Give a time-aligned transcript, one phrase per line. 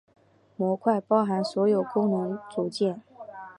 [0.57, 3.03] 模块包含所有功能组件。